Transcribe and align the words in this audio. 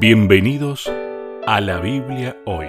Bienvenidos 0.00 0.90
a 1.46 1.60
la 1.60 1.78
Biblia 1.78 2.36
hoy. 2.46 2.66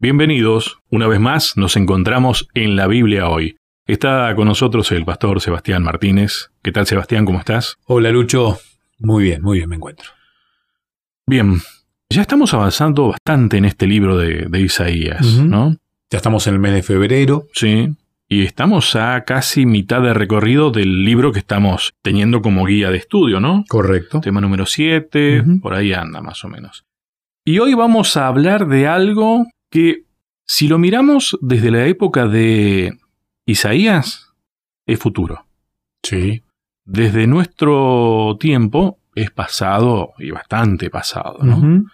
Bienvenidos, 0.00 0.80
una 0.90 1.06
vez 1.06 1.20
más 1.20 1.56
nos 1.56 1.76
encontramos 1.76 2.48
en 2.54 2.74
la 2.74 2.88
Biblia 2.88 3.28
hoy. 3.28 3.56
Está 3.86 4.34
con 4.34 4.48
nosotros 4.48 4.90
el 4.90 5.04
pastor 5.04 5.40
Sebastián 5.40 5.84
Martínez. 5.84 6.50
¿Qué 6.62 6.72
tal 6.72 6.86
Sebastián? 6.86 7.24
¿Cómo 7.24 7.38
estás? 7.38 7.76
Hola 7.86 8.10
Lucho, 8.10 8.58
muy 8.98 9.22
bien, 9.22 9.40
muy 9.40 9.58
bien 9.58 9.68
me 9.70 9.76
encuentro. 9.76 10.10
Bien, 11.24 11.60
ya 12.10 12.22
estamos 12.22 12.52
avanzando 12.54 13.08
bastante 13.08 13.56
en 13.58 13.66
este 13.66 13.86
libro 13.86 14.18
de, 14.18 14.46
de 14.48 14.60
Isaías. 14.60 15.24
¿no? 15.38 15.76
Ya 16.10 16.16
estamos 16.16 16.46
en 16.48 16.54
el 16.54 16.60
mes 16.60 16.74
de 16.74 16.82
febrero. 16.82 17.46
Sí. 17.54 17.88
Y 18.32 18.44
estamos 18.44 18.96
a 18.96 19.24
casi 19.26 19.66
mitad 19.66 20.00
de 20.00 20.14
recorrido 20.14 20.70
del 20.70 21.04
libro 21.04 21.32
que 21.32 21.40
estamos 21.40 21.92
teniendo 22.00 22.40
como 22.40 22.64
guía 22.64 22.90
de 22.90 22.96
estudio, 22.96 23.40
¿no? 23.40 23.62
Correcto. 23.68 24.22
Tema 24.22 24.40
número 24.40 24.64
7, 24.64 25.42
Ujú. 25.42 25.60
por 25.60 25.74
ahí 25.74 25.92
anda 25.92 26.22
más 26.22 26.42
o 26.42 26.48
menos. 26.48 26.86
Y 27.44 27.58
hoy 27.58 27.74
vamos 27.74 28.16
a 28.16 28.28
hablar 28.28 28.68
de 28.68 28.86
algo 28.88 29.48
que, 29.70 30.04
si 30.46 30.66
lo 30.66 30.78
miramos 30.78 31.36
desde 31.42 31.70
la 31.70 31.84
época 31.84 32.26
de 32.26 32.94
Isaías, 33.44 34.32
es 34.86 34.98
futuro. 34.98 35.44
Sí. 36.02 36.42
Desde 36.86 37.26
nuestro 37.26 38.38
tiempo 38.40 38.98
es 39.14 39.30
pasado 39.30 40.14
y 40.18 40.30
bastante 40.30 40.88
pasado, 40.88 41.40
¿no? 41.42 41.84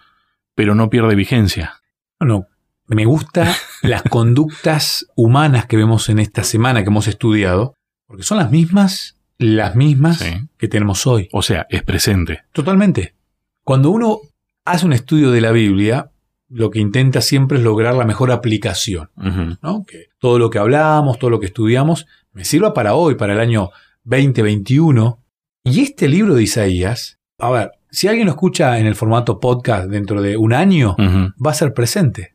Pero 0.55 0.77
no 0.77 0.89
pierde 0.89 1.17
vigencia. 1.17 1.81
Bueno, 2.21 2.47
me 2.89 3.05
gustan 3.05 3.49
las 3.83 4.03
conductas 4.03 5.07
humanas 5.15 5.67
que 5.67 5.77
vemos 5.77 6.09
en 6.09 6.19
esta 6.19 6.43
semana 6.45 6.83
que 6.83 6.89
hemos 6.89 7.07
estudiado, 7.09 7.75
porque 8.07 8.23
son 8.23 8.39
las 8.39 8.51
mismas, 8.51 9.17
las 9.39 9.77
mismas 9.77 10.19
Sí. 10.19 10.49
que 10.57 10.69
tenemos 10.69 11.07
hoy. 11.07 11.29
O 11.33 11.43
sea, 11.43 11.67
es 11.71 11.83
presente. 11.83 12.43
Totalmente. 12.53 13.15
Cuando 13.63 13.91
uno 13.91 14.19
hace 14.65 14.87
un 14.87 14.93
estudio 14.93 15.31
de 15.31 15.41
la 15.41 15.53
Biblia, 15.53 16.11
lo 16.49 16.71
que 16.71 16.79
intenta 16.81 17.21
siempre 17.21 17.59
es 17.59 17.65
lograr 17.65 17.95
la 17.95 18.05
mejor 18.07 18.31
aplicación. 18.33 19.11
¿no? 19.63 19.85
Que 19.87 20.07
todo 20.19 20.39
lo 20.39 20.49
que 20.51 20.59
hablamos, 20.59 21.19
todo 21.19 21.29
lo 21.31 21.41
que 21.41 21.47
estudiamos, 21.47 22.07
me 22.33 22.45
sirva 22.45 22.73
para 22.73 22.95
hoy, 22.95 23.15
para 23.17 23.35
el 23.35 23.41
año 23.41 23.71
2021. 24.05 25.19
Y 25.65 25.81
este 25.81 26.09
libro 26.09 26.35
de 26.35 26.43
Isaías, 26.43 27.19
a 27.39 27.51
ver, 27.51 27.73
si 27.91 28.09
alguien 28.09 28.27
lo 28.27 28.33
escucha 28.33 28.79
en 28.79 28.87
el 28.87 28.95
formato 28.95 29.41
podcast 29.41 29.89
dentro 29.91 30.23
de 30.23 30.37
un 30.37 30.53
año, 30.55 30.97
va 30.99 31.51
a 31.51 31.55
ser 31.55 31.75
presente. 31.75 32.35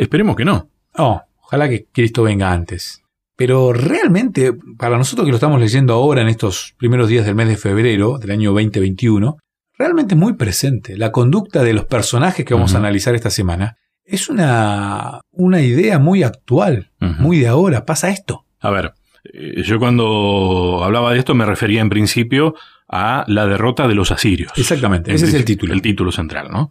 Esperemos 0.00 0.34
que 0.34 0.46
no. 0.46 0.70
Oh, 0.96 1.20
ojalá 1.42 1.68
que 1.68 1.86
Cristo 1.92 2.22
venga 2.22 2.50
antes. 2.50 3.02
Pero 3.36 3.74
realmente, 3.74 4.54
para 4.78 4.96
nosotros 4.96 5.26
que 5.26 5.30
lo 5.30 5.36
estamos 5.36 5.60
leyendo 5.60 5.92
ahora 5.92 6.22
en 6.22 6.28
estos 6.28 6.74
primeros 6.78 7.08
días 7.08 7.26
del 7.26 7.34
mes 7.34 7.48
de 7.48 7.58
febrero 7.58 8.16
del 8.16 8.30
año 8.30 8.52
2021, 8.52 9.36
realmente 9.76 10.14
es 10.14 10.18
muy 10.18 10.34
presente. 10.34 10.96
La 10.96 11.12
conducta 11.12 11.62
de 11.62 11.74
los 11.74 11.84
personajes 11.84 12.46
que 12.46 12.54
vamos 12.54 12.74
a 12.74 12.78
analizar 12.78 13.14
esta 13.14 13.28
semana 13.28 13.76
es 14.02 14.30
una, 14.30 15.20
una 15.32 15.60
idea 15.60 15.98
muy 15.98 16.22
actual, 16.22 16.90
muy 16.98 17.38
de 17.38 17.48
ahora. 17.48 17.84
Pasa 17.84 18.08
esto. 18.08 18.46
A 18.58 18.70
ver, 18.70 18.94
eh, 19.24 19.62
yo 19.62 19.78
cuando 19.78 20.80
hablaba 20.82 21.12
de 21.12 21.18
esto 21.18 21.34
me 21.34 21.44
refería 21.44 21.82
en 21.82 21.90
principio 21.90 22.54
a 22.88 23.24
la 23.28 23.46
derrota 23.46 23.86
de 23.86 23.94
los 23.94 24.10
asirios. 24.12 24.52
Exactamente, 24.56 25.10
En 25.10 25.16
ese 25.16 25.26
es 25.26 25.34
el 25.34 25.44
título. 25.44 25.74
El 25.74 25.82
título 25.82 26.10
central, 26.10 26.48
¿no? 26.50 26.70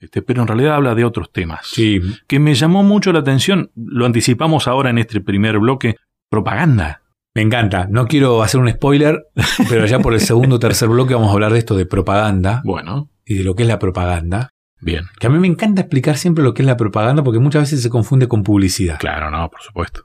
Este, 0.00 0.22
pero 0.22 0.42
en 0.42 0.48
realidad 0.48 0.74
habla 0.74 0.94
de 0.94 1.04
otros 1.04 1.32
temas. 1.32 1.60
Sí, 1.64 2.00
Que 2.26 2.38
me 2.38 2.54
llamó 2.54 2.82
mucho 2.82 3.12
la 3.12 3.20
atención, 3.20 3.70
lo 3.74 4.04
anticipamos 4.06 4.68
ahora 4.68 4.90
en 4.90 4.98
este 4.98 5.20
primer 5.20 5.58
bloque, 5.58 5.96
propaganda. 6.30 7.02
me 7.34 7.42
encanta. 7.42 7.86
No 7.90 8.06
quiero 8.06 8.42
hacer 8.42 8.60
un 8.60 8.68
spoiler, 8.70 9.26
pero 9.68 9.86
ya 9.86 9.98
por 10.00 10.14
el 10.14 10.20
segundo 10.20 10.56
o 10.56 10.58
tercer 10.58 10.88
bloque 10.88 11.14
vamos 11.14 11.30
a 11.30 11.32
hablar 11.32 11.52
de 11.52 11.58
esto 11.58 11.76
de 11.76 11.86
propaganda 11.86 12.62
Bueno, 12.64 13.10
y 13.24 13.34
de 13.34 13.44
lo 13.44 13.54
que 13.54 13.62
es 13.64 13.68
la 13.68 13.78
propaganda. 13.78 14.50
bien. 14.80 15.04
Que 15.18 15.26
a 15.26 15.30
mí 15.30 15.38
me 15.38 15.46
encanta 15.46 15.82
explicar 15.82 16.16
siempre 16.16 16.42
lo 16.44 16.54
que 16.54 16.62
es 16.62 16.66
la 16.66 16.76
propaganda 16.76 17.22
porque 17.22 17.38
muchas 17.40 17.62
veces 17.62 17.82
se 17.82 17.90
confunde 17.90 18.26
con 18.28 18.42
publicidad. 18.42 18.98
Claro, 18.98 19.30
no, 19.30 19.50
por 19.50 19.60
supuesto. 19.62 20.02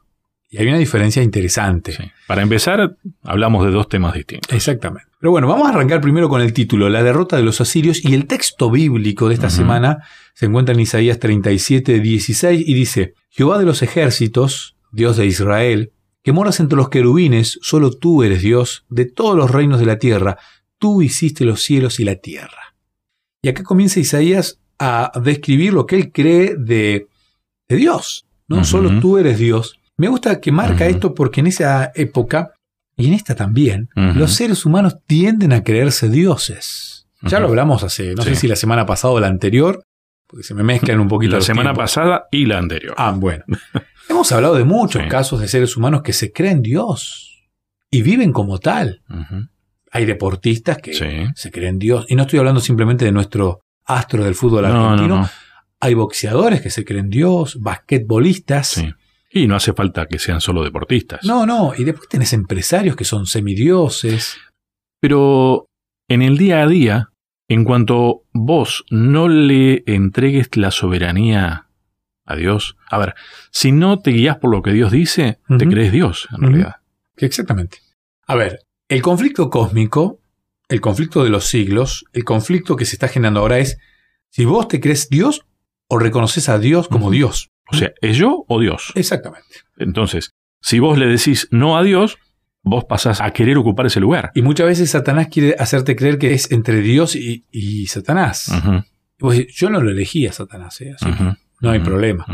Y 0.54 0.58
hay 0.58 0.68
una 0.68 0.78
diferencia 0.78 1.24
interesante. 1.24 1.94
Sí. 1.94 2.04
Para 2.28 2.42
empezar, 2.42 2.98
hablamos 3.24 3.66
de 3.66 3.72
dos 3.72 3.88
temas 3.88 4.14
distintos. 4.14 4.54
Exactamente. 4.54 5.08
Pero 5.18 5.32
bueno, 5.32 5.48
vamos 5.48 5.68
a 5.68 5.70
arrancar 5.70 6.02
primero 6.02 6.28
con 6.28 6.42
el 6.42 6.52
título, 6.52 6.90
La 6.90 7.04
derrota 7.04 7.38
de 7.38 7.44
los 7.44 7.62
asirios, 7.62 8.04
y 8.04 8.14
el 8.16 8.28
texto 8.28 8.70
bíblico 8.70 9.30
de 9.30 9.36
esta 9.36 9.50
semana 9.50 10.00
se 10.34 10.48
encuentra 10.48 10.74
en 10.74 10.82
Isaías 10.82 11.20
37, 11.20 12.02
16, 12.02 12.68
y 12.68 12.74
dice, 12.74 13.14
Jehová 13.30 13.60
de 13.60 13.66
los 13.66 13.82
ejércitos, 13.82 14.76
Dios 14.92 15.16
de 15.16 15.26
Israel, 15.26 15.94
que 16.22 16.34
moras 16.34 16.60
entre 16.60 16.76
los 16.76 16.90
querubines, 16.90 17.58
solo 17.62 17.92
tú 17.92 18.24
eres 18.24 18.42
Dios 18.42 18.86
de 18.90 19.06
todos 19.06 19.38
los 19.38 19.50
reinos 19.50 19.80
de 19.80 19.86
la 19.86 20.00
tierra, 20.00 20.38
tú 20.78 21.02
hiciste 21.02 21.46
los 21.46 21.62
cielos 21.62 22.00
y 22.02 22.04
la 22.04 22.16
tierra. 22.16 22.76
Y 23.42 23.50
acá 23.50 23.64
comienza 23.64 24.02
Isaías 24.02 24.60
a 24.80 25.12
describir 25.24 25.74
lo 25.74 25.86
que 25.86 25.96
él 25.96 26.12
cree 26.12 26.56
de, 26.58 27.08
de 27.70 27.76
Dios, 27.76 28.26
¿no? 28.48 28.66
Solo 28.66 29.00
tú 29.00 29.18
eres 29.18 29.38
Dios. 29.38 29.80
Me 30.02 30.08
gusta 30.08 30.42
que 30.42 30.52
marca 30.52 30.88
esto 30.88 31.14
porque 31.14 31.42
en 31.42 31.48
esa 31.48 31.92
época, 31.94 32.54
y 32.98 33.08
en 33.08 33.14
esta 33.14 33.36
también, 33.36 33.88
los 33.96 34.34
seres 34.34 34.66
humanos 34.66 34.96
tienden 35.06 35.54
a 35.54 35.64
creerse 35.64 36.10
dioses. 36.10 37.08
Ya 37.22 37.40
lo 37.40 37.48
hablamos 37.50 37.84
hace, 37.84 38.16
no 38.16 38.24
sé 38.24 38.34
si 38.36 38.48
la 38.48 38.56
semana 38.56 38.88
pasada 38.88 39.14
o 39.14 39.20
la 39.20 39.28
anterior, 39.28 39.84
porque 40.26 40.44
se 40.44 40.56
me 40.56 40.64
mezclan 40.64 41.00
un 41.00 41.08
poquito 41.08 41.36
La 41.36 41.42
semana 41.42 41.70
tiempos. 41.70 41.84
pasada 41.84 42.24
y 42.32 42.48
la 42.48 42.58
anterior. 42.58 42.96
Ah, 42.98 43.14
bueno. 43.16 43.44
Hemos 44.10 44.32
hablado 44.32 44.56
de 44.56 44.64
muchos 44.64 45.04
Sí. 45.04 45.08
casos 45.08 45.40
de 45.40 45.48
seres 45.48 45.78
humanos 45.78 46.02
que 46.02 46.14
se 46.14 46.32
creen 46.32 46.64
Dios 46.64 47.44
y 47.92 48.02
viven 48.02 48.32
como 48.34 48.58
tal. 48.58 49.04
Hay 49.92 50.06
deportistas 50.06 50.80
que 50.80 50.94
Sí. 50.96 51.06
se 51.36 51.52
creen 51.52 51.78
Dios. 51.78 52.08
Y 52.10 52.16
no 52.16 52.24
estoy 52.24 52.40
hablando 52.40 52.60
simplemente 52.60 53.06
de 53.06 53.12
nuestro 53.12 53.60
astro 53.86 54.24
del 54.24 54.34
fútbol 54.34 54.64
No, 54.64 54.74
no, 54.74 54.90
argentino. 54.90 55.16
no. 55.22 55.30
Hay 55.80 55.94
boxeadores 55.94 56.60
que 56.62 56.72
se 56.72 56.84
creen 56.86 57.10
Dios, 57.12 57.60
basquetbolistas. 57.60 58.84
Y 59.34 59.48
no 59.48 59.56
hace 59.56 59.74
falta 59.74 60.08
que 60.08 60.20
sean 60.20 60.42
solo 60.42 60.64
deportistas. 60.64 61.24
No, 61.24 61.46
no. 61.46 61.74
Y 61.78 61.84
después 61.84 62.10
tenés 62.10 62.34
empresarios 62.34 62.96
que 62.96 63.06
son 63.06 63.26
semidioses. 63.26 64.38
Pero 65.00 65.68
en 66.10 66.22
el 66.22 66.38
día 66.38 66.62
a 66.62 66.68
día, 66.68 67.10
en 67.48 67.64
cuanto 67.64 68.24
vos 68.34 68.84
no 68.90 69.28
le 69.30 69.84
entregues 69.86 70.56
la 70.58 70.72
soberanía 70.72 71.68
a 72.26 72.36
Dios, 72.36 72.78
a 72.90 72.98
ver, 72.98 73.16
si 73.52 73.72
no 73.72 74.00
te 74.00 74.12
guías 74.12 74.38
por 74.38 74.52
lo 74.52 74.62
que 74.62 74.72
Dios 74.74 74.92
dice, 74.92 75.40
te 75.58 75.68
crees 75.68 75.92
Dios, 75.92 76.28
en 76.32 76.36
Ujú. 76.36 76.46
realidad. 76.48 76.76
Que 77.16 77.26
Exactamente. 77.26 77.80
A 78.28 78.36
ver, 78.36 78.60
el 78.90 79.02
conflicto 79.02 79.50
cósmico, 79.50 80.20
el 80.70 80.82
conflicto 80.82 81.24
de 81.24 81.30
los 81.30 81.46
siglos, 81.46 82.06
el 82.14 82.24
conflicto 82.24 82.76
que 82.76 82.86
se 82.86 82.96
está 82.96 83.08
generando 83.08 83.40
ahora 83.42 83.60
es 83.60 83.78
si 84.30 84.46
vos 84.46 84.68
te 84.68 84.80
crees 84.80 85.10
Dios 85.10 85.46
o 85.88 86.00
reconoces 86.00 86.48
a 86.48 86.60
Dios 86.60 86.88
como. 86.88 87.12
Dios. 87.12 87.50
O 87.72 87.76
sea, 87.76 87.94
¿es 88.02 88.18
yo 88.18 88.46
o 88.48 88.60
Dios? 88.60 88.92
Exactamente. 88.96 89.48
Entonces, 89.78 90.32
si 90.62 90.80
vos 90.80 90.98
le 90.98 91.08
decís 91.08 91.48
no 91.52 91.78
a 91.78 91.84
Dios, 91.84 92.18
vos 92.64 92.86
pasás 92.86 93.22
a 93.22 93.32
querer 93.32 93.58
ocupar 93.58 93.86
ese 93.86 94.00
lugar. 94.00 94.32
Y 94.36 94.42
muchas 94.42 94.68
veces 94.68 94.92
Satanás 94.92 95.28
quiere 95.30 95.56
hacerte 95.58 95.96
creer 95.96 96.18
que 96.18 96.34
es 96.34 96.52
entre 96.52 96.82
Dios 96.82 97.16
y, 97.16 97.46
y 97.52 97.88
Satanás. 97.88 98.52
Y 99.20 99.24
vos 99.24 99.36
decís, 99.36 99.56
yo 99.56 99.70
no 99.70 99.82
lo 99.82 99.90
elegí 99.90 100.28
a 100.28 100.34
Satanás, 100.34 100.80
¿eh? 100.82 100.94
así 100.96 101.08
no 101.62 101.70
hay 101.70 101.80
problema. 101.80 102.26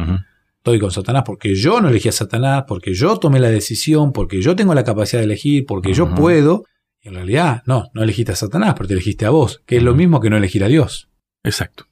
Estoy 0.57 0.79
con 0.79 0.91
Satanás 0.91 1.23
porque 1.25 1.55
yo 1.55 1.79
no 1.81 1.89
elegí 1.89 2.09
a 2.09 2.13
Satanás, 2.13 2.63
porque 2.67 2.93
yo 2.93 3.17
tomé 3.17 3.39
la 3.39 3.49
decisión, 3.49 4.11
porque 4.11 4.41
yo 4.41 4.55
tengo 4.55 4.73
la 4.73 4.83
capacidad 4.83 5.21
de 5.21 5.25
elegir, 5.25 5.65
porque 5.65 5.93
yo 5.93 6.15
puedo. 6.15 6.65
Y 7.01 7.09
en 7.09 7.13
realidad, 7.13 7.63
no, 7.65 7.89
no 7.93 8.03
elegiste 8.03 8.31
a 8.31 8.35
Satanás, 8.35 8.73
pero 8.75 8.87
te 8.87 8.93
elegiste 8.93 9.25
a 9.25 9.29
vos, 9.29 9.61
que 9.65 9.77
es 9.77 9.83
lo 9.83 9.95
mismo 9.95 10.19
que 10.19 10.29
no 10.29 10.37
elegir 10.37 10.63
a 10.63 10.67
Dios. 10.67 11.09
Exacto. 11.43 11.87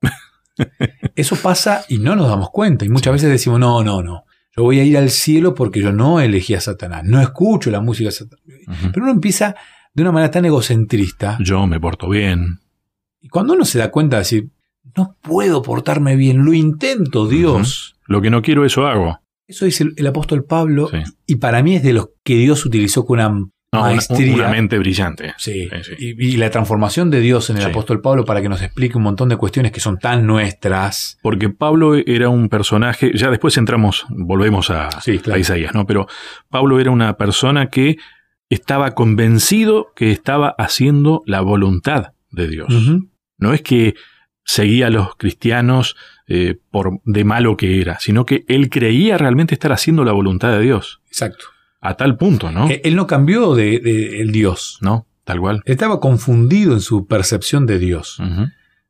Eso 1.16 1.36
pasa 1.36 1.84
y 1.88 1.98
no 1.98 2.16
nos 2.16 2.28
damos 2.28 2.50
cuenta. 2.50 2.84
Y 2.84 2.88
muchas 2.88 3.12
veces 3.12 3.30
decimos, 3.30 3.60
no, 3.60 3.82
no, 3.84 4.02
no. 4.02 4.24
Yo 4.56 4.62
voy 4.62 4.78
a 4.78 4.84
ir 4.84 4.96
al 4.96 5.10
cielo 5.10 5.54
porque 5.54 5.80
yo 5.80 5.92
no 5.92 6.20
elegí 6.20 6.54
a 6.54 6.60
Satanás. 6.60 7.02
No 7.04 7.20
escucho 7.20 7.70
la 7.70 7.80
música 7.80 8.08
de 8.08 8.12
Satanás. 8.12 8.44
Pero 8.92 9.04
uno 9.04 9.10
empieza 9.10 9.54
de 9.92 10.02
una 10.02 10.12
manera 10.12 10.30
tan 10.30 10.44
egocentrista. 10.44 11.38
Yo 11.40 11.66
me 11.66 11.80
porto 11.80 12.08
bien. 12.08 12.60
Y 13.20 13.28
cuando 13.28 13.54
uno 13.54 13.64
se 13.64 13.78
da 13.78 13.90
cuenta 13.90 14.16
de 14.16 14.20
decir, 14.20 14.50
no 14.96 15.16
puedo 15.20 15.62
portarme 15.62 16.14
bien, 16.14 16.44
lo 16.44 16.52
intento, 16.52 17.26
Dios. 17.26 17.96
Lo 18.06 18.20
que 18.20 18.30
no 18.30 18.42
quiero, 18.42 18.64
eso 18.64 18.86
hago. 18.86 19.18
Eso 19.46 19.64
dice 19.64 19.84
el, 19.84 19.94
el 19.96 20.06
apóstol 20.06 20.44
Pablo. 20.44 20.88
Sí. 20.88 20.98
Y 21.26 21.36
para 21.36 21.62
mí 21.62 21.76
es 21.76 21.82
de 21.82 21.92
los 21.92 22.10
que 22.22 22.36
Dios 22.36 22.64
utilizó 22.64 23.04
con 23.04 23.18
una 23.18 23.44
No, 23.74 23.82
maestría. 23.82 24.34
una, 24.34 24.48
mente 24.48 24.78
brillante. 24.78 25.34
Sí. 25.36 25.68
Sí, 25.82 25.94
sí. 25.96 26.14
Y, 26.18 26.34
y 26.34 26.36
la 26.36 26.50
transformación 26.50 27.10
de 27.10 27.20
Dios 27.20 27.50
en 27.50 27.56
el 27.56 27.62
Sí. 27.64 27.68
apóstol 27.68 28.00
Pablo 28.00 28.24
para 28.24 28.40
que 28.42 28.48
nos 28.48 28.62
explique 28.62 28.96
un 28.96 29.02
montón 29.04 29.28
de 29.28 29.36
cuestiones 29.36 29.72
que 29.72 29.80
son 29.80 29.98
tan 29.98 30.26
nuestras. 30.26 31.18
Porque 31.22 31.48
Pablo 31.50 31.94
era 31.96 32.28
un 32.28 32.48
personaje, 32.48 33.12
ya 33.14 33.30
después 33.30 33.56
entramos, 33.56 34.06
volvemos 34.10 34.70
a, 34.70 34.88
Sí, 35.00 35.18
claro. 35.18 35.36
a 35.36 35.40
Isaías, 35.40 35.74
¿no? 35.74 35.86
Pero 35.86 36.06
Pablo 36.48 36.80
era 36.80 36.90
una 36.90 37.16
persona 37.16 37.68
que 37.68 37.96
estaba 38.50 38.92
convencido 38.92 39.92
que 39.96 40.12
estaba 40.12 40.54
haciendo 40.58 41.22
la 41.26 41.40
voluntad 41.40 42.12
de 42.30 42.48
Dios. 42.48 42.68
No 43.38 43.52
es 43.52 43.62
que 43.62 43.94
seguía 44.44 44.88
a 44.88 44.90
los 44.90 45.16
cristianos 45.16 45.96
eh, 46.26 46.56
por 46.70 47.00
de 47.04 47.24
malo 47.24 47.56
que 47.56 47.80
era, 47.80 47.98
sino 47.98 48.24
que 48.26 48.44
él 48.48 48.68
creía 48.70 49.16
realmente 49.18 49.54
estar 49.54 49.72
haciendo 49.72 50.04
la 50.04 50.12
voluntad 50.12 50.52
de 50.52 50.60
Dios. 50.60 51.00
Exacto. 51.06 51.46
A 51.84 51.94
tal 51.94 52.16
punto, 52.16 52.50
¿no? 52.50 52.68
Él 52.68 52.96
no 52.96 53.06
cambió 53.06 53.54
de, 53.54 53.78
de- 53.78 54.20
el 54.20 54.32
Dios. 54.32 54.78
¿No? 54.80 55.06
Tal 55.24 55.38
cual. 55.40 55.62
Estaba 55.64 56.00
confundido 56.00 56.72
en 56.72 56.80
su 56.80 57.06
percepción 57.06 57.66
de 57.66 57.78
Dios. 57.78 58.18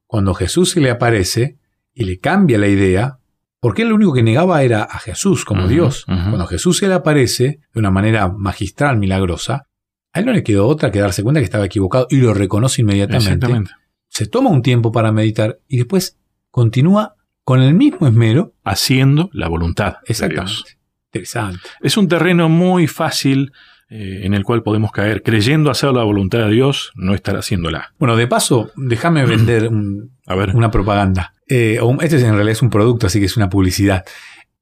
Cuando 0.06 0.34
Jesús 0.34 0.70
se 0.70 0.80
le 0.80 0.90
aparece 0.90 1.58
y 1.92 2.04
le 2.04 2.18
cambia 2.18 2.58
la 2.58 2.68
idea, 2.68 3.18
porque 3.60 3.82
él 3.82 3.88
lo 3.88 3.94
único 3.96 4.12
que 4.12 4.22
negaba 4.22 4.62
era 4.62 4.82
a 4.84 4.98
Jesús 4.98 5.44
como 5.44 5.68
Dios. 5.68 6.04
Cuando 6.06 6.46
Jesús 6.46 6.78
se 6.78 6.88
le 6.88 6.94
aparece 6.94 7.60
de 7.72 7.80
una 7.80 7.90
manera 7.90 8.28
magistral, 8.28 8.96
milagrosa, 8.98 9.66
a 10.12 10.20
él 10.20 10.26
no 10.26 10.32
le 10.32 10.42
quedó 10.44 10.68
otra 10.68 10.92
que 10.92 11.00
darse 11.00 11.22
cuenta 11.24 11.40
que 11.40 11.44
estaba 11.44 11.66
equivocado 11.66 12.06
y 12.10 12.16
lo 12.18 12.32
reconoce 12.34 12.82
inmediatamente. 12.82 13.30
Exactamente. 13.32 13.70
Se 14.08 14.26
toma 14.26 14.50
un 14.50 14.62
tiempo 14.62 14.92
para 14.92 15.10
meditar 15.10 15.58
y 15.66 15.78
después 15.78 16.16
continúa 16.50 17.16
con 17.42 17.60
el 17.62 17.74
mismo 17.74 18.06
esmero. 18.06 18.54
Haciendo 18.64 19.28
la 19.32 19.48
voluntad 19.48 19.94
de 19.94 19.98
Exactamente. 20.12 20.52
Dios. 20.52 20.78
Interesante. 21.14 21.60
Es 21.80 21.96
un 21.96 22.08
terreno 22.08 22.48
muy 22.48 22.86
fácil 22.86 23.52
eh, 23.88 24.22
en 24.24 24.34
el 24.34 24.42
cual 24.42 24.62
podemos 24.62 24.90
caer. 24.90 25.22
Creyendo 25.22 25.70
hacer 25.70 25.92
la 25.92 26.02
voluntad 26.02 26.40
de 26.40 26.50
Dios, 26.50 26.90
no 26.96 27.14
estar 27.14 27.36
haciéndola. 27.36 27.92
Bueno, 27.98 28.16
de 28.16 28.26
paso, 28.26 28.70
déjame 28.76 29.24
vender 29.26 29.68
un- 29.68 30.10
A 30.26 30.34
ver. 30.34 30.50
una 30.56 30.70
propaganda. 30.70 31.34
Eh, 31.48 31.78
este 32.00 32.16
es 32.16 32.22
en 32.22 32.32
realidad 32.34 32.52
es 32.52 32.62
un 32.62 32.70
producto, 32.70 33.06
así 33.06 33.20
que 33.20 33.26
es 33.26 33.36
una 33.36 33.48
publicidad. 33.48 34.04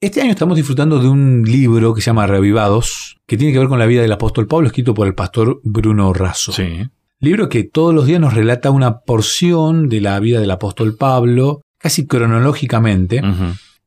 Este 0.01 0.21
año 0.21 0.31
estamos 0.33 0.57
disfrutando 0.57 0.99
de 0.99 1.09
un 1.09 1.45
libro 1.47 1.95
que 1.95 2.01
se 2.03 2.07
llama 2.07 2.27
Revivados, 2.27 3.17
que 3.27 3.37
tiene 3.37 3.53
que 3.53 3.61
ver 3.61 3.69
con 3.69 3.79
la 3.79 3.87
vida 3.87 4.03
del 4.03 4.11
apóstol 4.13 4.49
Pablo, 4.49 4.67
escrito 4.67 4.93
por 4.95 5.07
el 5.07 5.15
pastor 5.15 5.61
Bruno 5.63 6.13
Razo. 6.13 6.51
Sí. 6.53 6.89
Libro 7.21 7.49
que 7.49 7.63
todos 7.63 7.95
los 7.95 8.05
días 8.07 8.21
nos 8.21 8.35
relata 8.35 8.71
una 8.71 8.99
porción 8.99 9.89
de 9.89 10.01
la 10.01 10.19
vida 10.19 10.41
del 10.41 10.51
apóstol 10.51 10.97
Pablo, 10.99 11.63
casi 11.79 12.05
cronológicamente. 12.09 13.23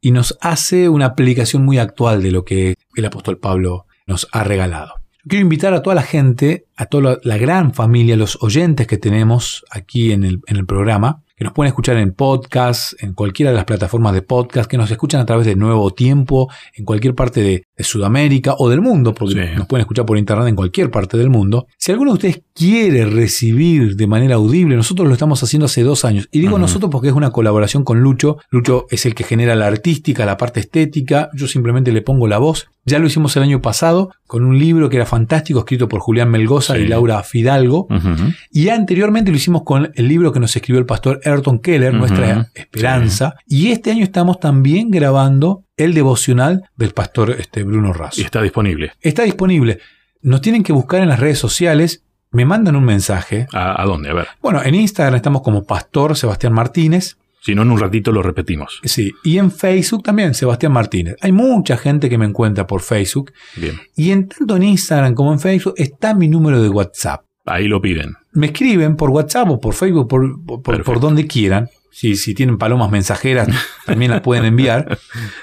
Y 0.06 0.12
nos 0.12 0.38
hace 0.40 0.88
una 0.88 1.08
aplicación 1.08 1.66
muy 1.66 1.80
actual 1.80 2.22
de 2.22 2.30
lo 2.30 2.46
que 2.46 2.76
el 2.96 3.06
apóstol 3.06 3.40
Pablo 3.40 3.88
nos 4.06 4.28
ha 4.32 4.44
regalado. 4.44 4.94
Quiero 5.28 5.42
invitar 5.42 5.74
a 5.74 5.82
toda 5.82 5.96
la 5.96 6.04
gente, 6.04 6.68
a 6.76 6.86
toda 6.86 7.18
la, 7.24 7.38
gran 7.40 7.74
familia, 7.74 8.16
los 8.16 8.38
oyentes 8.44 8.86
que 8.86 9.00
tenemos 9.00 9.66
aquí 9.72 10.12
en 10.12 10.24
el, 10.24 10.42
en 10.46 10.58
el 10.58 10.68
programa, 10.68 11.24
que 11.36 11.44
nos 11.44 11.54
pueden 11.54 11.68
escuchar 11.70 11.98
en 11.98 12.14
podcast, 12.14 12.94
en 13.04 13.14
cualquiera 13.14 13.52
de 13.52 13.58
las 13.58 13.66
plataformas 13.66 14.14
de 14.14 14.22
podcast, 14.22 14.70
que 14.70 14.78
nos 14.78 14.90
escuchan 14.90 15.20
a 15.20 15.26
través 15.26 15.46
de 15.46 15.56
Nuevo 15.56 15.92
Tiempo, 15.92 16.50
en 16.76 16.86
cualquier 16.86 17.14
parte 17.14 17.42
de, 17.42 17.66
de 17.78 17.84
Sudamérica 17.84 18.56
o 18.58 18.70
del 18.70 18.80
mundo, 18.82 19.14
porque 19.14 19.34
Sí. 19.36 19.56
nos 19.58 19.68
pueden 19.68 19.82
escuchar 19.82 20.06
por 20.06 20.18
internet 20.18 20.48
en 20.48 20.56
cualquier 20.56 20.90
parte 20.92 21.18
del 21.18 21.30
mundo. 21.30 21.68
Si 21.78 21.92
alguno 21.92 22.12
de 22.12 22.16
ustedes 22.16 22.42
quiere 22.54 23.06
recibir 23.06 23.98
de 23.98 24.08
manera 24.08 24.36
audible, 24.36 24.78
nosotros 24.78 25.08
lo 25.08 25.14
estamos 25.14 25.44
haciendo 25.44 25.66
hace 25.66 25.84
dos 25.84 26.06
años. 26.06 26.30
Y 26.32 26.40
digo 26.40 26.58
nosotros 26.58 26.90
porque 26.90 27.10
es 27.10 27.14
una 27.14 27.32
colaboración 27.32 27.84
con 27.84 28.00
Lucho. 28.00 28.38
Lucho 28.50 28.86
es 28.90 29.06
el 29.06 29.14
que 29.14 29.26
genera 29.26 29.56
la 29.56 29.68
artística, 29.68 30.26
la 30.26 30.38
parte 30.38 30.62
estética. 30.62 31.30
Yo 31.34 31.48
simplemente 31.48 31.92
le 31.92 32.02
pongo 32.02 32.28
la 32.28 32.38
voz. 32.38 32.68
Ya 32.86 33.00
lo 33.00 33.08
hicimos 33.08 33.36
el 33.36 33.44
año 33.44 33.62
pasado 33.62 34.12
con 34.28 34.46
un 34.46 34.60
libro 34.60 34.90
que 34.90 34.96
era 34.98 35.06
fantástico, 35.08 35.60
escrito 35.60 35.90
por 35.90 36.00
Julián 36.02 36.30
Melgoza 36.30 36.76
Sí. 36.76 36.82
y 36.82 36.88
Laura 36.88 37.22
Fidalgo. 37.24 37.88
Ujú. 37.90 38.32
Y 38.52 38.70
anteriormente 38.70 39.32
lo 39.32 39.38
hicimos 39.38 39.64
con 39.64 39.92
el 39.96 40.08
libro 40.08 40.32
que 40.32 40.40
nos 40.40 40.56
escribió 40.56 40.80
el 40.80 40.86
pastor 40.86 41.20
Ayrton 41.26 41.60
Keller. 41.60 41.94
Nuestra 41.94 42.50
Esperanza. 42.54 43.36
Y 43.48 43.72
este 43.72 43.92
año 43.92 44.04
estamos 44.04 44.40
también 44.40 44.90
grabando 44.90 45.64
el 45.78 45.94
devocional 45.94 46.70
del 46.76 46.92
pastor 46.92 47.36
este, 47.38 47.64
Bruno 47.64 47.94
Razo. 47.94 48.22
Y 48.22 48.24
está 48.24 48.42
disponible. 48.42 48.94
Está 49.02 49.24
disponible. 49.24 49.80
Nos 50.22 50.42
tienen 50.42 50.64
que 50.64 50.74
buscar 50.74 51.02
en 51.02 51.10
las 51.10 51.20
redes 51.20 51.40
sociales. 51.40 52.04
Me 52.32 52.46
mandan 52.46 52.76
un 52.76 52.84
mensaje. 52.84 53.48
¿A, 53.54 53.82
a 53.82 53.86
dónde? 53.86 54.10
A 54.10 54.14
ver. 54.14 54.28
Bueno, 54.42 54.62
en 54.64 54.76
Instagram 54.76 55.16
estamos 55.16 55.42
como 55.42 55.66
Pastor 55.66 56.16
Sebastián 56.18 56.54
Martínez. 56.54 57.18
Si 57.46 57.54
no, 57.54 57.62
en 57.62 57.70
un 57.70 57.80
ratito 57.80 58.12
lo 58.12 58.24
repetimos. 58.24 58.82
Sí, 58.84 59.14
y 59.24 59.38
en 59.38 59.52
Facebook 59.52 60.02
también, 60.02 60.34
Sebastián 60.34 60.72
Martínez. 60.72 61.16
Hay 61.22 61.32
mucha 61.32 61.78
gente 61.78 62.10
que 62.10 62.18
me 62.18 62.26
encuentra 62.26 62.66
por 62.66 62.82
Facebook. 62.82 63.34
Bien. 63.56 63.80
Y 63.96 64.10
en 64.10 64.28
tanto 64.28 64.56
en 64.56 64.64
Instagram 64.64 65.14
como 65.14 65.32
en 65.32 65.40
Facebook 65.40 65.76
está 65.78 66.16
mi 66.16 66.28
número 66.28 66.60
de 66.60 66.70
WhatsApp. 66.70 67.25
Ahí 67.46 67.68
lo 67.68 67.82
piden. 67.82 68.16
Me 68.34 68.48
escriben 68.48 68.96
por 68.96 69.10
WhatsApp 69.12 69.50
o 69.50 69.60
por 69.62 69.74
Facebook, 69.74 70.08
por, 70.08 70.84
por- 70.84 71.00
donde 71.00 71.28
quieran. 71.28 71.70
Si, 71.92 72.18
si 72.18 72.34
tienen 72.34 72.58
palomas 72.58 72.92
mensajeras, 72.92 73.48
también 73.86 74.12
las 74.12 74.20
pueden 74.20 74.44
enviar. 74.44 74.98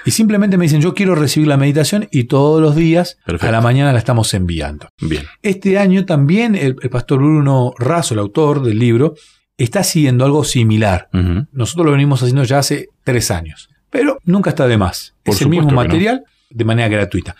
Y 0.05 0.11
simplemente 0.11 0.55
me 0.57 0.65
dicen, 0.65 0.81
yo 0.81 0.93
quiero 0.93 1.15
recibir 1.15 1.47
la 1.47 1.57
meditación 1.57 2.07
y 2.11 2.25
todos 2.25 2.61
los 2.61 2.75
días 2.75 3.17
Perfecto. 3.25 3.47
a 3.47 3.51
la 3.51 3.61
mañana 3.61 3.91
la 3.91 3.97
estamos 3.97 4.31
enviando. 4.35 4.87
Bien. 5.01 5.23
Este 5.41 5.79
año 5.79 6.05
también 6.05 6.53
el, 6.53 6.75
el 6.79 6.89
pastor 6.91 7.17
Bruno 7.19 7.73
Razo, 7.79 8.13
el 8.13 8.19
autor 8.19 8.61
del 8.61 8.77
libro, 8.77 9.15
está 9.57 9.79
haciendo 9.79 10.25
algo 10.25 10.43
similar. 10.43 11.09
Nosotros 11.53 11.87
lo 11.87 11.91
venimos 11.93 12.21
haciendo 12.21 12.43
ya 12.43 12.59
hace 12.59 12.89
tres 13.03 13.31
años. 13.31 13.69
Pero 13.89 14.19
nunca 14.23 14.51
está 14.51 14.67
de 14.67 14.77
más. 14.77 15.15
Por 15.23 15.33
es 15.33 15.41
el 15.41 15.49
mismo 15.49 15.69
no. 15.71 15.75
material 15.75 16.23
de 16.51 16.65
manera 16.65 16.87
gratuita. 16.87 17.35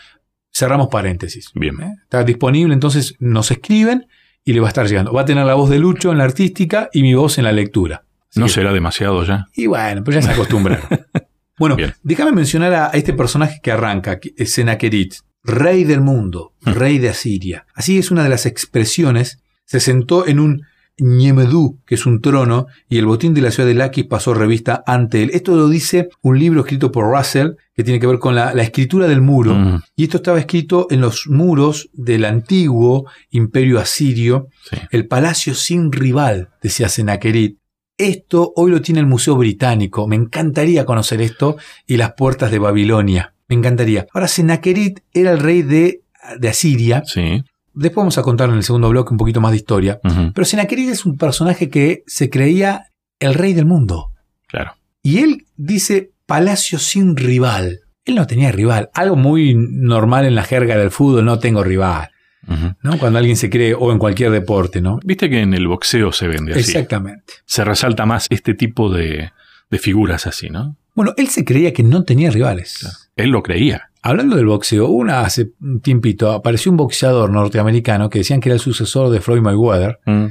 Cerramos 0.52 0.88
paréntesis. 0.88 1.52
Bien. 1.54 1.80
¿eh? 1.82 1.94
Está 2.04 2.24
disponible, 2.24 2.74
entonces 2.74 3.14
nos 3.20 3.52
escriben 3.52 4.08
y 4.46 4.54
le 4.54 4.60
va 4.60 4.68
a 4.68 4.70
estar 4.70 4.88
llegando. 4.88 5.14
Va 5.14 5.22
a 5.22 5.26
tener 5.26 5.46
la 5.46 5.54
voz 5.56 5.70
de 5.70 5.80
Lucho 5.80 6.12
en 6.12 6.18
la 6.18 6.24
artística 6.26 6.90
y 6.94 7.02
mi 7.02 7.14
voz 7.14 7.38
en 7.38 7.46
la 7.46 7.52
lectura. 7.52 8.04
Así 8.30 8.40
No 8.40 8.48
que- 8.48 8.52
será 8.52 8.74
demasiado 8.74 9.24
ya. 9.24 9.48
Y 9.56 9.68
bueno, 9.68 10.04
pues 10.04 10.16
ya 10.16 10.22
se 10.22 10.32
acostumbraron. 10.32 10.86
bueno, 11.58 11.76
Bien. 11.76 11.94
déjame 12.04 12.32
mencionar 12.32 12.74
a 12.74 12.88
este 12.94 13.14
personaje 13.14 13.60
que 13.62 13.72
arranca, 13.72 14.20
que 14.20 14.34
es 14.38 14.54
Sennacherib, 14.54 15.14
rey 15.44 15.84
del 15.84 16.02
mundo, 16.02 16.54
Hmm. 16.66 16.72
rey 16.74 16.98
de 17.00 17.10
Asiria. 17.10 17.66
Así 17.76 17.98
es 17.98 18.12
una 18.12 18.24
de 18.24 18.30
las 18.30 18.46
expresiones. 18.46 19.40
Se 19.66 19.80
sentó 19.80 20.28
en 20.28 20.40
un 20.40 20.62
Ñemedú, 21.00 21.80
que 21.86 21.96
es 21.96 22.06
un 22.06 22.22
trono, 22.22 22.68
y 22.88 22.98
el 22.98 23.06
botín 23.06 23.34
de 23.34 23.42
la 23.42 23.52
ciudad 23.52 23.68
de 23.68 23.74
Laquis 23.76 24.06
pasó 24.06 24.34
revista 24.34 24.84
ante 24.86 25.24
él. 25.24 25.32
Esto 25.34 25.56
lo 25.56 25.68
dice 25.68 26.10
un 26.22 26.38
libro 26.38 26.62
escrito 26.62 26.92
por 26.92 27.06
Russell, 27.06 27.52
que 27.76 27.84
tiene 27.84 28.00
que 28.00 28.08
ver 28.08 28.20
con 28.20 28.36
la, 28.36 28.54
la 28.54 28.64
escritura 28.64 29.08
del 29.08 29.22
muro. 29.22 29.56
Mm, 29.56 29.82
Y 29.96 30.04
esto 30.04 30.18
estaba 30.18 30.40
escrito 30.40 30.88
en 30.92 31.02
los 31.02 31.28
muros 31.28 31.90
del 31.94 32.26
antiguo 32.26 33.06
imperio 33.32 33.80
asirio, 33.80 34.50
sí. 34.70 34.78
el 34.92 35.08
palacio 35.08 35.56
sin 35.56 35.92
rival, 35.92 36.50
decía 36.62 36.90
Sennacherib. 36.90 37.58
Esto 37.98 38.54
hoy 38.56 38.72
lo 38.72 38.82
tiene 38.82 39.00
el 39.02 39.06
Museo 39.08 39.36
Británico. 39.36 40.08
Me 40.08 40.16
encantaría 40.16 40.84
conocer 40.86 41.22
esto 41.22 41.58
y 41.88 41.98
las 41.98 42.14
puertas 42.14 42.50
de 42.52 42.60
Babilonia. 42.60 43.34
Me 43.48 43.56
encantaría. 43.56 44.08
Ahora, 44.14 44.28
Sennacherib 44.28 45.02
era 45.14 45.32
el 45.32 45.40
rey 45.40 45.62
de, 45.62 46.02
de 46.40 46.50
Asiria. 46.50 47.04
Sí. 47.06 47.44
Después 47.74 48.02
vamos 48.02 48.18
a 48.18 48.22
contar 48.24 48.50
en 48.50 48.56
el 48.56 48.64
segundo 48.64 48.90
bloque 48.90 49.12
un 49.12 49.18
poquito 49.18 49.42
más 49.42 49.52
de 49.52 49.58
historia. 49.58 50.00
Pero 50.34 50.46
Sennacherib 50.46 50.90
es 50.90 51.06
un 51.06 51.18
personaje 51.18 51.70
que 51.70 52.04
se 52.08 52.30
creía 52.30 52.92
el 53.20 53.34
rey 53.34 53.54
del 53.54 53.66
mundo. 53.66 54.12
Claro. 54.48 54.74
Y 55.02 55.20
él 55.20 55.46
dice 55.58 56.12
palacio 56.26 56.80
sin 56.80 57.16
rival. 57.16 57.82
Él 58.06 58.16
no 58.16 58.28
tenía 58.28 58.52
rival. 58.52 58.90
Algo 58.94 59.16
muy 59.16 59.56
normal 59.56 60.26
en 60.26 60.36
la 60.36 60.44
jerga 60.44 60.78
del 60.78 60.92
fútbol, 60.92 61.26
no 61.26 61.40
tengo 61.40 61.64
rival. 61.64 62.10
¿no? 62.82 63.00
Cuando 63.00 63.20
alguien 63.20 63.38
se 63.38 63.50
cree, 63.50 63.74
o 63.74 63.92
en 63.92 64.00
cualquier 64.00 64.32
deporte, 64.32 64.82
¿no? 64.82 65.00
Viste 65.04 65.30
que 65.30 65.40
en 65.40 65.54
el 65.54 65.68
boxeo 65.68 66.12
se 66.12 66.28
vende 66.28 66.52
así. 66.52 66.72
Exactamente. 66.72 67.34
Se 67.46 67.64
resalta 67.64 68.06
más 68.06 68.28
este 68.30 68.54
tipo 68.54 68.90
de, 68.90 69.32
de 69.70 69.78
figuras 69.80 70.28
así, 70.28 70.50
¿no? 70.50 70.76
Bueno, 70.94 71.14
él 71.18 71.30
se 71.30 71.46
creía 71.46 71.74
que 71.74 71.84
no 71.84 72.04
tenía 72.04 72.30
rivales. 72.30 72.80
Claro. 72.82 72.96
Él 73.16 73.30
lo 73.30 73.42
creía. 73.44 73.90
Hablando 74.04 74.36
del 74.36 74.46
boxeo, 74.48 74.88
una 74.90 75.22
hace 75.22 75.52
un 75.62 75.80
tiempito 75.80 76.32
apareció 76.32 76.70
un 76.72 76.78
boxeador 76.78 77.30
norteamericano 77.32 78.10
que 78.10 78.20
decían 78.20 78.42
que 78.42 78.50
era 78.50 78.56
el 78.56 78.60
sucesor 78.60 79.10
de 79.10 79.22
Floyd 79.22 79.42
Mayweather 79.42 80.00
Mm. 80.06 80.26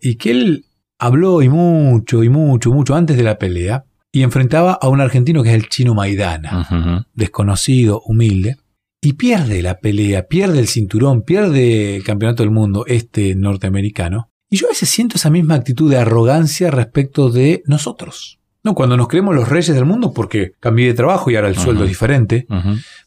y 0.00 0.14
que 0.16 0.30
él 0.30 0.64
habló 1.00 1.42
y 1.42 1.48
mucho 1.48 2.22
y 2.22 2.28
mucho, 2.28 2.70
mucho 2.72 2.94
antes 2.94 3.16
de 3.16 3.24
la 3.24 3.38
pelea 3.38 3.84
y 4.12 4.22
enfrentaba 4.22 4.72
a 4.80 4.88
un 4.88 5.00
argentino 5.00 5.42
que 5.42 5.50
es 5.50 5.54
el 5.56 5.68
chino 5.68 5.94
Maidana, 5.94 7.06
desconocido, 7.14 8.00
humilde, 8.06 8.56
y 9.00 9.12
pierde 9.14 9.62
la 9.62 9.78
pelea, 9.78 10.26
pierde 10.28 10.58
el 10.60 10.66
cinturón, 10.68 11.22
pierde 11.22 11.96
el 11.96 12.04
campeonato 12.04 12.42
del 12.42 12.50
mundo 12.50 12.84
este 12.86 13.34
norteamericano. 13.34 14.30
Y 14.50 14.56
yo 14.56 14.66
a 14.66 14.70
veces 14.70 14.88
siento 14.88 15.16
esa 15.16 15.30
misma 15.30 15.54
actitud 15.56 15.90
de 15.90 15.98
arrogancia 15.98 16.70
respecto 16.70 17.30
de 17.30 17.62
nosotros. 17.66 18.37
No, 18.64 18.74
cuando 18.74 18.96
nos 18.96 19.06
creemos 19.08 19.34
los 19.36 19.48
reyes 19.48 19.74
del 19.74 19.84
mundo 19.84 20.12
porque 20.12 20.52
cambié 20.58 20.88
de 20.88 20.94
trabajo 20.94 21.30
y 21.30 21.36
ahora 21.36 21.48
el 21.48 21.56
sueldo 21.56 21.84
es 21.84 21.88
diferente, 21.90 22.46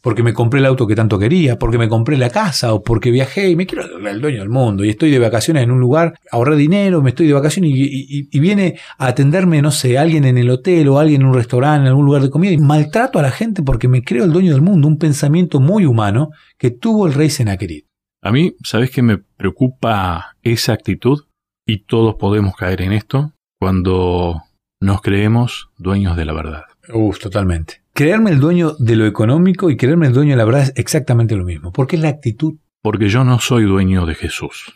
porque 0.00 0.22
me 0.22 0.32
compré 0.32 0.60
el 0.60 0.66
auto 0.66 0.86
que 0.86 0.94
tanto 0.96 1.18
quería, 1.18 1.58
porque 1.58 1.76
me 1.78 1.88
compré 1.88 2.16
la 2.16 2.30
casa 2.30 2.72
o 2.72 2.82
porque 2.82 3.10
viajé 3.10 3.50
y 3.50 3.56
me 3.56 3.66
quiero 3.66 3.84
el 4.08 4.20
dueño 4.20 4.38
del 4.40 4.48
mundo 4.48 4.82
y 4.84 4.88
estoy 4.88 5.10
de 5.10 5.18
vacaciones 5.18 5.62
en 5.62 5.70
un 5.70 5.78
lugar, 5.78 6.14
ahorré 6.30 6.56
dinero, 6.56 7.02
me 7.02 7.10
estoy 7.10 7.26
de 7.26 7.34
vacaciones 7.34 7.70
y, 7.74 7.82
y- 7.84 8.28
y 8.32 8.40
viene 8.40 8.78
a 8.98 9.08
atenderme, 9.08 9.60
no 9.60 9.70
sé, 9.70 9.98
alguien 9.98 10.24
en 10.24 10.38
el 10.38 10.48
hotel 10.50 10.88
o 10.88 10.98
alguien 10.98 11.20
en 11.20 11.26
un 11.28 11.34
restaurante, 11.34 11.82
en 11.82 11.88
algún 11.88 12.06
lugar 12.06 12.22
de 12.22 12.30
comida 12.30 12.50
y 12.52 12.58
maltrato 12.58 13.18
a 13.18 13.22
la 13.22 13.30
gente 13.30 13.62
porque 13.62 13.88
me 13.88 14.02
creo 14.02 14.24
el 14.24 14.32
dueño 14.32 14.52
del 14.52 14.62
mundo, 14.62 14.88
un 14.88 14.98
pensamiento 14.98 15.60
muy 15.60 15.84
humano 15.84 16.30
que 16.58 16.70
tuvo 16.70 17.06
el 17.06 17.12
rey 17.14 17.28
Sennacherib. 17.28 17.84
A 18.22 18.32
mí, 18.32 18.54
¿sabes 18.64 18.90
qué 18.90 19.02
me 19.02 19.18
preocupa 19.18 20.34
esa 20.42 20.72
actitud? 20.72 21.18
Y 21.66 21.84
todos 21.84 22.14
podemos 22.16 22.56
caer 22.56 22.80
en 22.82 22.92
esto 22.92 23.32
cuando 23.60 24.42
nos 24.82 25.00
creemos 25.00 25.70
dueños 25.78 26.16
de 26.16 26.24
la 26.24 26.32
verdad. 26.32 26.64
Uf, 26.92 27.18
totalmente. 27.18 27.82
Creerme 27.94 28.30
el 28.30 28.40
dueño 28.40 28.72
de 28.78 28.96
lo 28.96 29.06
económico 29.06 29.70
y 29.70 29.76
creerme 29.76 30.06
el 30.06 30.12
dueño 30.12 30.30
de 30.32 30.36
la 30.36 30.44
verdad 30.44 30.62
es 30.62 30.72
exactamente 30.76 31.36
lo 31.36 31.44
mismo, 31.44 31.72
porque 31.72 31.96
es 31.96 32.02
la 32.02 32.08
actitud 32.08 32.54
Porque 32.82 33.08
yo 33.08 33.22
no 33.22 33.38
soy 33.38 33.64
dueño 33.64 34.06
de 34.06 34.14
Jesús. 34.14 34.74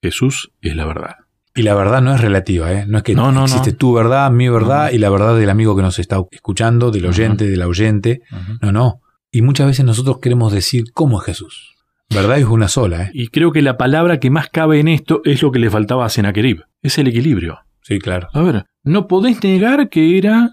Jesús 0.00 0.52
es 0.60 0.76
la 0.76 0.84
verdad. 0.86 1.16
Y 1.54 1.62
la 1.62 1.74
verdad 1.74 2.00
no 2.00 2.14
es 2.14 2.20
relativa, 2.20 2.72
¿eh? 2.72 2.84
No 2.86 2.98
es 2.98 3.02
que 3.04 3.14
No, 3.14 3.32
no, 3.32 3.44
existe 3.44 3.72
no. 3.72 3.76
tu 3.78 3.92
verdad, 3.94 4.30
mi 4.30 4.48
verdad 4.48 4.92
y 4.92 4.98
la 4.98 5.10
verdad 5.10 5.36
del 5.36 5.50
amigo 5.50 5.74
que 5.74 5.82
nos 5.82 5.98
está 5.98 6.22
escuchando, 6.30 6.92
del 6.92 7.06
oyente, 7.06 7.48
del 7.48 7.62
oyente. 7.62 8.22
No, 8.62 8.70
no. 8.70 9.00
Y 9.32 9.42
muchas 9.42 9.66
veces 9.66 9.84
nosotros 9.84 10.18
queremos 10.20 10.52
decir 10.52 10.84
cómo 10.94 11.20
es 11.20 11.26
Jesús. 11.26 11.74
Verdad 12.10 12.38
es 12.38 12.44
una 12.44 12.68
sola, 12.68 13.04
¿eh? 13.04 13.10
Y 13.12 13.28
creo 13.28 13.50
que 13.50 13.60
la 13.60 13.76
palabra 13.76 14.20
que 14.20 14.30
más 14.30 14.48
cabe 14.48 14.78
en 14.78 14.86
esto 14.88 15.20
es 15.24 15.42
lo 15.42 15.50
que 15.50 15.58
le 15.58 15.68
faltaba 15.68 16.06
a 16.06 16.08
Sennacherib. 16.08 16.62
Es 16.80 16.96
el 16.98 17.08
equilibrio. 17.08 17.58
Sí, 17.88 17.98
claro. 17.98 18.28
A 18.34 18.42
ver, 18.42 18.66
no 18.84 19.08
podés 19.08 19.42
negar 19.42 19.88
que 19.88 20.18
era 20.18 20.50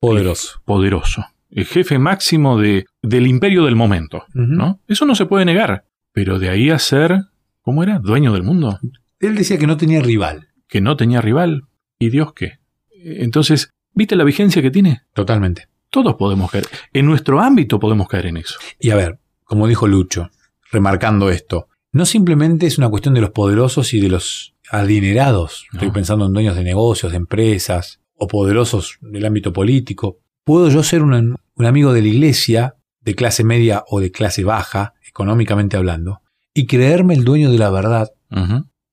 Poderoso. 0.00 0.62
poderoso. 0.64 1.26
El 1.50 1.66
jefe 1.66 1.98
máximo 1.98 2.58
de, 2.58 2.86
del 3.02 3.26
imperio 3.26 3.66
del 3.66 3.76
momento. 3.76 4.24
¿no? 4.32 4.80
Eso 4.88 5.04
no 5.04 5.14
se 5.14 5.26
puede 5.26 5.44
negar. 5.44 5.84
Pero 6.12 6.38
de 6.38 6.48
ahí 6.48 6.70
a 6.70 6.78
ser, 6.78 7.18
¿cómo 7.60 7.82
era? 7.82 7.98
Dueño 7.98 8.32
del 8.32 8.44
mundo. 8.44 8.78
Él 9.18 9.34
decía 9.34 9.58
que 9.58 9.66
no 9.66 9.76
tenía 9.76 10.00
rival. 10.00 10.48
Que 10.68 10.80
no 10.80 10.96
tenía 10.96 11.20
rival. 11.20 11.64
¿Y 11.98 12.08
Dios 12.08 12.32
qué? 12.32 12.60
Entonces, 12.90 13.70
¿viste 13.92 14.16
la 14.16 14.24
vigencia 14.24 14.62
que 14.62 14.70
tiene? 14.70 15.02
Totalmente. 15.12 15.68
Todos 15.90 16.14
podemos 16.14 16.50
caer. 16.50 16.64
En 16.94 17.04
nuestro 17.04 17.40
ámbito 17.40 17.78
podemos 17.78 18.08
caer 18.08 18.26
en 18.26 18.38
eso. 18.38 18.58
Y 18.78 18.88
a 18.88 18.96
ver, 18.96 19.18
como 19.44 19.68
dijo 19.68 19.86
Lucho, 19.86 20.30
remarcando 20.72 21.28
esto, 21.28 21.68
no 21.92 22.06
simplemente 22.06 22.66
es 22.66 22.78
una 22.78 22.88
cuestión 22.88 23.12
de 23.12 23.20
los 23.20 23.30
poderosos 23.30 23.92
y 23.92 24.00
de 24.00 24.08
los 24.08 24.54
adinerados. 24.70 25.66
Estoy 25.72 25.88
No. 25.88 25.94
pensando 25.94 26.26
en 26.26 26.32
dueños 26.32 26.56
de 26.56 26.64
negocios, 26.64 27.12
de 27.12 27.18
empresas 27.18 28.00
o 28.16 28.26
poderosos 28.28 28.98
del 29.00 29.24
ámbito 29.26 29.52
político. 29.52 30.18
Puedo 30.44 30.68
yo 30.68 30.82
ser 30.82 31.02
un, 31.02 31.36
un 31.54 31.66
amigo 31.66 31.92
de 31.92 32.02
la 32.02 32.08
iglesia, 32.08 32.76
de 33.00 33.14
clase 33.14 33.44
media 33.44 33.84
o 33.88 34.00
de 34.00 34.10
clase 34.10 34.44
baja, 34.44 34.94
económicamente 35.06 35.76
hablando, 35.76 36.20
y 36.54 36.66
creerme 36.66 37.14
el 37.14 37.24
dueño 37.24 37.50
de 37.50 37.58
la 37.58 37.70
verdad 37.70 38.08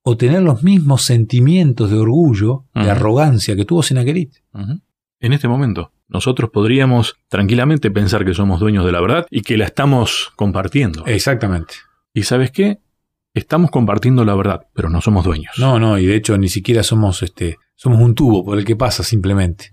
o 0.03 0.15
tener 0.17 0.41
los 0.41 0.63
mismos 0.63 1.03
sentimientos 1.03 1.91
de 1.91 1.98
orgullo, 1.98 2.65
de 2.74 2.89
arrogancia 2.89 3.55
que 3.55 3.65
tuvo 3.65 3.84
Senaquerit. 3.84 4.36
ujú. 4.53 4.79
En 5.19 5.34
este 5.34 5.48
momento, 5.48 5.91
nosotros 6.07 6.51
podríamos 6.51 7.15
tranquilamente 7.27 7.89
pensar 7.91 8.24
que 8.24 8.34
somos 8.36 8.60
dueños 8.60 8.86
de 8.86 8.91
la 8.91 9.01
verdad 9.01 9.25
y 9.31 9.41
que 9.41 9.57
la 9.57 9.65
estamos 9.65 10.31
compartiendo. 10.36 11.03
Exactamente. 11.07 11.74
¿Y 12.13 12.22
sabes 12.24 12.51
qué? 12.51 12.77
Estamos 13.38 13.72
compartiendo 13.72 14.25
la 14.25 14.36
verdad, 14.36 14.67
pero 14.74 14.89
no 14.89 15.01
somos 15.01 15.24
dueños. 15.24 15.53
No, 15.60 15.79
no, 15.79 15.98
y 16.00 16.06
de 16.06 16.15
hecho 16.15 16.38
ni 16.38 16.50
siquiera 16.50 16.84
somos 16.84 17.22
este, 17.22 17.58
somos 17.75 18.00
un 18.01 18.15
tubo 18.15 18.44
por 18.44 18.58
el 18.58 18.65
que 18.65 18.75
pasa 18.75 19.03
simplemente. 19.03 19.70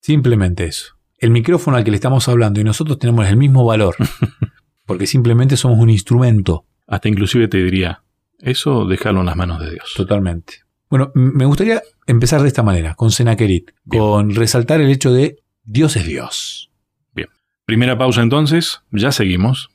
Simplemente 0.00 0.64
eso. 0.64 0.94
El 1.18 1.30
micrófono 1.30 1.76
al 1.76 1.84
que 1.84 1.90
le 1.90 1.96
estamos 1.96 2.28
hablando 2.28 2.60
y 2.60 2.64
nosotros 2.64 2.98
tenemos 2.98 3.26
el 3.26 3.36
mismo 3.36 3.64
valor. 3.64 3.94
Porque 4.86 5.06
simplemente 5.06 5.56
somos 5.56 5.78
un 5.78 5.90
instrumento. 5.90 6.66
Hasta 6.86 7.08
inclusive 7.08 7.48
te 7.48 7.62
diría, 7.62 8.02
eso 8.38 8.86
déjalo 8.86 9.20
en 9.20 9.26
las 9.26 9.36
manos 9.36 9.60
de 9.60 9.70
Dios. 9.70 9.92
Totalmente. 9.96 10.54
Bueno, 10.88 11.12
me 11.14 11.44
gustaría 11.44 11.82
empezar 12.06 12.40
de 12.42 12.48
esta 12.48 12.62
manera, 12.62 12.94
con 12.94 13.10
Senaquerit, 13.10 13.72
Bien. 13.84 14.02
con 14.02 14.34
resaltar 14.34 14.80
el 14.80 14.90
hecho 14.90 15.12
de 15.12 15.36
Dios 15.62 15.96
es 15.96 16.06
Dios. 16.06 16.70
Primera 17.66 17.98
pausa 17.98 18.22
entonces, 18.22 18.80
ya 18.90 19.12
seguimos. 19.12 19.68